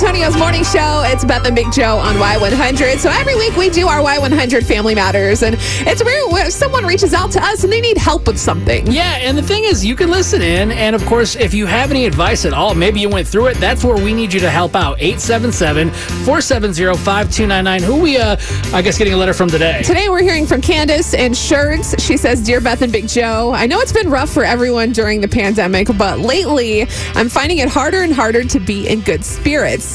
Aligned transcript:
Antonio's 0.00 0.34
morning 0.38 0.64
show. 0.64 1.02
It's 1.04 1.26
Beth 1.26 1.44
and 1.44 1.54
Big 1.54 1.70
Joe 1.70 1.98
on 1.98 2.14
Y100. 2.14 3.00
So 3.00 3.10
every 3.10 3.34
week 3.34 3.54
we 3.58 3.68
do 3.68 3.86
our 3.86 4.00
Y100 4.00 4.64
Family 4.64 4.94
Matters, 4.94 5.42
and 5.42 5.56
it's 5.60 6.02
where, 6.02 6.50
someone 6.50 6.86
reaches 6.86 7.12
out 7.12 7.30
to 7.32 7.44
us 7.44 7.64
and 7.64 7.72
they 7.72 7.82
need 7.82 7.98
help 7.98 8.26
with 8.26 8.38
something. 8.38 8.90
Yeah, 8.90 9.18
and 9.20 9.36
the 9.36 9.42
thing 9.42 9.64
is, 9.64 9.84
you 9.84 9.94
can 9.94 10.10
listen 10.10 10.40
in, 10.40 10.72
and 10.72 10.96
of 10.96 11.04
course, 11.04 11.36
if 11.36 11.52
you 11.52 11.66
have 11.66 11.90
any 11.90 12.06
advice 12.06 12.46
at 12.46 12.54
all, 12.54 12.74
maybe 12.74 12.98
you 12.98 13.10
went 13.10 13.28
through 13.28 13.48
it, 13.48 13.58
that's 13.58 13.84
where 13.84 13.94
we 13.94 14.14
need 14.14 14.32
you 14.32 14.40
to 14.40 14.48
help 14.48 14.74
out. 14.74 14.96
877 15.00 15.90
470 15.90 16.96
5299. 16.96 17.82
Who 17.82 18.00
we, 18.00 18.16
uh, 18.16 18.36
I 18.72 18.80
guess, 18.80 18.96
getting 18.96 19.12
a 19.12 19.18
letter 19.18 19.34
from 19.34 19.50
today? 19.50 19.82
Today 19.82 20.08
we're 20.08 20.22
hearing 20.22 20.46
from 20.46 20.62
Candace 20.62 21.12
and 21.12 21.36
Shirts. 21.36 22.02
She 22.02 22.16
says, 22.16 22.42
Dear 22.42 22.62
Beth 22.62 22.80
and 22.80 22.90
Big 22.90 23.06
Joe, 23.06 23.52
I 23.52 23.66
know 23.66 23.80
it's 23.80 23.92
been 23.92 24.08
rough 24.08 24.30
for 24.30 24.44
everyone 24.44 24.92
during 24.92 25.20
the 25.20 25.28
pandemic, 25.28 25.88
but 25.98 26.20
lately 26.20 26.86
I'm 27.14 27.28
finding 27.28 27.58
it 27.58 27.68
harder 27.68 28.00
and 28.00 28.14
harder 28.14 28.44
to 28.44 28.60
be 28.60 28.88
in 28.88 29.02
good 29.02 29.26
spirits. 29.26 29.89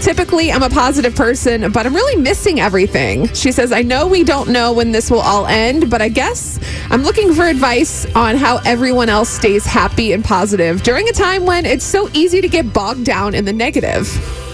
Typically, 0.00 0.50
I'm 0.52 0.62
a 0.62 0.70
positive 0.70 1.14
person, 1.14 1.70
but 1.72 1.86
I'm 1.86 1.94
really 1.94 2.20
missing 2.20 2.60
everything. 2.60 3.28
She 3.34 3.52
says, 3.52 3.72
I 3.72 3.82
know 3.82 4.06
we 4.06 4.24
don't 4.24 4.50
know 4.50 4.72
when 4.72 4.92
this 4.92 5.10
will 5.10 5.20
all 5.20 5.46
end, 5.46 5.90
but 5.90 6.00
I 6.00 6.08
guess 6.08 6.58
I'm 6.90 7.02
looking 7.02 7.34
for 7.34 7.44
advice 7.44 8.06
on 8.14 8.36
how 8.36 8.58
everyone 8.64 9.08
else 9.08 9.28
stays 9.28 9.64
happy 9.64 10.12
and 10.12 10.24
positive 10.24 10.82
during 10.82 11.08
a 11.08 11.12
time 11.12 11.46
when 11.46 11.66
it's 11.66 11.84
so 11.84 12.08
easy 12.12 12.40
to 12.40 12.48
get 12.48 12.72
bogged 12.72 13.04
down 13.04 13.34
in 13.34 13.44
the 13.44 13.52
negative. 13.52 14.08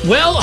Well, 0.09 0.38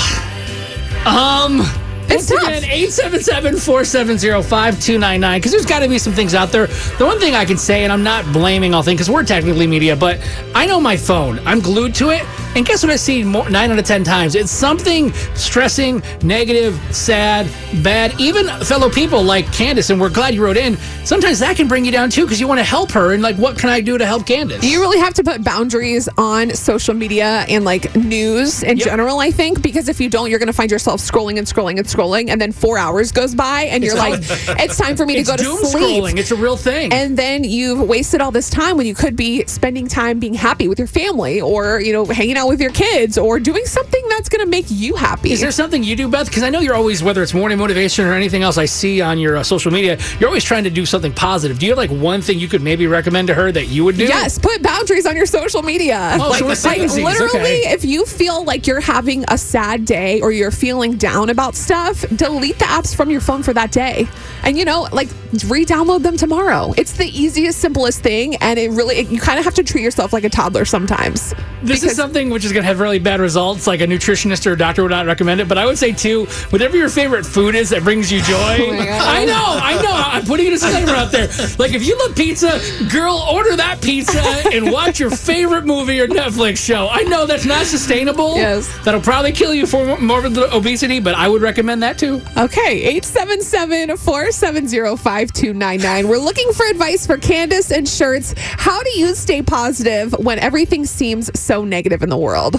um. 1.05 1.80
It's 2.11 2.29
Once 2.29 2.41
tough. 2.43 2.49
again, 2.49 2.63
877 2.70 3.57
470 3.57 4.41
5299. 4.43 5.39
Because 5.39 5.52
there's 5.52 5.65
got 5.65 5.79
to 5.79 5.88
be 5.89 5.97
some 5.97 6.13
things 6.13 6.33
out 6.35 6.52
there. 6.52 6.67
The 6.97 7.05
one 7.05 7.19
thing 7.19 7.35
I 7.35 7.45
can 7.45 7.57
say, 7.57 7.83
and 7.83 7.91
I'm 7.91 8.03
not 8.03 8.25
blaming 8.33 8.73
all 8.73 8.83
things 8.83 8.97
because 8.99 9.09
we're 9.09 9.23
technically 9.23 9.67
media, 9.67 9.95
but 9.95 10.19
I 10.53 10.66
know 10.66 10.79
my 10.81 10.97
phone. 10.97 11.39
I'm 11.45 11.59
glued 11.59 11.95
to 11.95 12.09
it. 12.09 12.23
And 12.55 12.66
guess 12.66 12.83
what 12.83 12.91
I 12.91 12.97
see 12.97 13.23
more, 13.23 13.49
9 13.49 13.71
out 13.71 13.79
of 13.79 13.85
10 13.85 14.03
times? 14.03 14.35
It's 14.35 14.52
something 14.52 15.13
stressing, 15.35 16.03
negative, 16.21 16.77
sad, 16.93 17.47
bad. 17.81 18.19
Even 18.19 18.47
fellow 18.66 18.89
people 18.89 19.23
like 19.23 19.52
Candace, 19.53 19.89
and 19.89 20.02
we're 20.02 20.09
glad 20.09 20.33
you 20.33 20.43
wrote 20.43 20.58
in. 20.58 20.75
Sometimes 21.05 21.39
that 21.39 21.55
can 21.55 21.69
bring 21.69 21.86
you 21.86 21.91
down 21.93 22.09
too 22.09 22.23
because 22.23 22.41
you 22.41 22.47
want 22.49 22.59
to 22.59 22.64
help 22.66 22.91
her. 22.91 23.14
And 23.14 23.23
like, 23.23 23.38
what 23.38 23.58
can 23.58 23.69
I 23.69 23.80
do 23.80 23.97
to 23.97 24.05
help 24.05 24.27
Candace? 24.27 24.64
You 24.66 24.81
really 24.81 24.99
have 24.99 25.14
to 25.14 25.23
put 25.23 25.43
boundaries 25.45 26.09
on 26.17 26.53
social 26.53 26.93
media 26.93 27.45
and 27.47 27.64
like 27.64 27.95
news 27.95 28.64
in 28.64 28.77
Yep. 28.77 28.86
general, 28.86 29.19
I 29.19 29.31
think, 29.31 29.61
because 29.61 29.88
if 29.88 30.02
you 30.02 30.09
don't, 30.09 30.30
you're 30.30 30.39
going 30.39 30.47
to 30.47 30.53
find 30.53 30.69
yourself 30.71 30.99
scrolling 30.99 31.38
and 31.38 31.47
scrolling 31.47 31.77
and 31.77 31.88
scrolling, 31.88 32.00
and 32.30 32.39
then 32.39 32.52
four 32.52 32.77
hours 32.77 33.11
goes 33.11 33.35
by, 33.35 33.63
and 33.63 33.83
you're 33.83 33.95
like, 33.95 34.19
it's 34.59 34.77
time 34.77 34.95
for 34.95 35.05
me 35.05 35.16
to 35.16 35.23
go 35.23 35.35
to 35.35 35.44
doom 35.44 35.57
sleep. 35.57 36.03
scrolling. 36.03 36.17
It's 36.17 36.31
a 36.31 36.35
real 36.35 36.58
thing. 36.58 36.93
And 36.93 37.17
then 37.17 37.43
you've 37.43 37.81
wasted 37.81 38.21
all 38.21 38.31
this 38.31 38.49
time 38.49 38.77
when 38.77 38.85
you 38.85 38.95
could 38.95 39.16
be 39.16 39.45
spending 39.45 39.88
time 39.88 40.19
being 40.19 40.33
happy 40.33 40.67
with 40.67 40.80
your 40.80 40.88
family 40.88 41.41
or, 41.41 41.80
you 41.80 41.93
know, 41.93 42.05
hanging 42.05 42.38
out 42.38 42.47
with 42.47 42.61
your 42.61 42.71
kids 42.71 43.17
or 43.17 43.39
doing 43.39 43.66
something 43.66 44.03
that's 44.09 44.30
going 44.30 44.43
to 44.43 44.49
make 44.49 44.66
you 44.69 44.95
happy. 44.95 45.31
Is 45.31 45.41
there 45.41 45.52
something 45.52 45.83
you 45.83 45.95
do, 45.95 46.08
Beth? 46.08 46.27
Because 46.27 46.43
I 46.43 46.49
know 46.49 46.59
you're 46.59 46.75
always, 46.75 47.03
whether 47.03 47.23
it's 47.23 47.33
morning 47.33 47.58
motivation 47.58 48.05
or 48.05 48.13
anything 48.13 48.43
else 48.43 48.58
I 48.58 48.65
see 48.65 49.02
on 49.02 49.19
your 49.19 49.38
uh, 49.38 49.43
social 49.43 49.71
media, 49.71 49.97
you're 50.19 50.30
always 50.30 50.43
trying 50.43 50.63
to 50.63 50.69
do 50.69 50.86
something 50.86 51.13
positive. 51.13 51.59
Do 51.59 51.65
you 51.65 51.71
have 51.71 51.77
like 51.77 51.91
one 51.91 52.21
thing 52.21 52.39
you 52.39 52.47
could 52.47 52.61
maybe 52.61 52.88
recommend 52.88 53.27
to 53.27 53.33
her 53.33 53.52
that 53.52 53.67
you 53.67 53.83
would 53.86 53.97
do? 53.97 54.05
Yes, 54.05 54.38
put 54.38 54.61
boundaries 54.61 55.05
on 55.05 55.15
your 55.15 55.25
social 55.25 55.61
media. 55.61 56.17
Oh, 56.19 56.33
so 56.33 56.45
we're 56.45 56.55
saying 56.55 56.89
things, 56.89 56.97
literally, 56.97 57.39
okay. 57.61 57.73
if 57.73 57.83
you 57.83 58.05
feel 58.05 58.43
like 58.43 58.67
you're 58.67 58.80
having 58.80 59.25
a 59.27 59.38
sad 59.38 59.86
day 59.86 60.21
or 60.21 60.31
you're 60.31 60.52
feeling 60.52 60.95
down 60.97 61.30
about 61.30 61.55
stuff, 61.55 61.91
delete 61.94 62.59
the 62.59 62.66
apps 62.66 62.95
from 62.95 63.09
your 63.09 63.22
phone 63.22 63.44
for 63.44 63.53
that 63.53 63.72
day. 63.72 64.08
And 64.44 64.58
you 64.58 64.66
know, 64.66 64.88
like 64.92 65.09
re-download 65.45 66.03
them 66.03 66.17
tomorrow. 66.17 66.73
It's 66.78 66.94
the 66.94 67.06
easiest, 67.06 67.59
simplest 67.59 68.02
thing, 68.02 68.36
and 68.38 68.59
it 68.59 68.70
really 68.72 69.02
you 69.02 69.20
kind 69.20 69.39
of 69.39 69.45
have 69.45 69.53
to 69.56 69.64
treat 69.64 69.83
yourself 69.83 70.14
like 70.14 70.23
a 70.23 70.30
toddler 70.30 70.66
sometimes. 70.66 71.33
This 71.64 71.83
is 71.83 71.95
something 71.95 72.30
which 72.30 72.44
is 72.44 72.52
going 72.52 72.64
to 72.64 72.67
have 72.67 72.80
really 72.80 73.00
bad 73.00 73.20
results. 73.20 73.67
Like 73.67 73.81
a 73.81 73.86
nutritionist 73.88 74.45
or 74.48 74.53
a 74.53 74.58
doctor 74.58 74.81
would 74.83 74.92
not 74.92 75.06
recommend 75.06 75.42
it. 75.42 75.48
But 75.48 75.58
I 75.58 75.66
would 75.66 75.78
say 75.78 75.92
too, 75.92 76.25
whatever 76.50 76.75
your 76.78 76.89
favorite 76.89 77.25
food 77.25 77.56
is 77.56 77.70
that 77.70 77.83
brings 77.83 78.11
you 78.11 78.22
joy. 78.22 78.58
Oh 78.92 79.03
I 79.03 79.26
know, 79.26 79.45
I 79.61 79.76
know. 79.81 79.91
I'm 80.12 80.26
putting 80.26 80.48
it 80.48 80.50
a 80.50 80.52
disclaimer 80.54 80.92
out 80.92 81.12
there. 81.12 81.28
Like 81.58 81.73
if 81.73 81.86
you 81.86 81.98
love 81.98 82.16
pizza, 82.16 82.60
girl, 82.92 83.16
order 83.32 83.55
that 83.55 83.82
pizza 83.82 84.22
and 84.54 84.72
watch 84.72 84.99
your 84.99 85.10
favorite 85.10 85.66
movie 85.66 85.99
or 86.02 86.08
Netflix 86.08 86.58
show. 86.58 86.88
I 86.89 87.04
know 87.04 87.26
that's 87.26 87.45
not 87.45 87.66
sustainable. 87.66 88.36
Yes. 88.36 88.70
That'll 88.83 89.02
probably 89.02 89.32
kill 89.32 89.54
you 89.54 89.66
for 89.66 89.98
morbid 90.00 90.38
obesity, 90.38 91.00
but 91.00 91.16
I 91.16 91.27
would 91.27 91.42
recommend 91.42 91.82
that 91.83 91.98
too. 91.98 92.21
Okay, 92.38 92.83
877 92.83 93.98
470 93.98 94.98
5299. 94.98 96.08
We're 96.08 96.17
looking 96.17 96.52
for 96.54 96.66
advice 96.67 97.05
for 97.05 97.17
Candace 97.17 97.71
and 97.71 97.88
Shirts. 97.88 98.33
How 98.38 98.82
do 98.83 98.92
you 99.00 99.16
stay 99.16 99.42
positive 99.42 100.14
when 100.20 100.39
everything 100.39 100.86
seems 100.86 101.32
so 101.39 101.64
negative 101.64 102.04
in 102.04 102.10
the 102.10 102.17
world? 102.17 102.55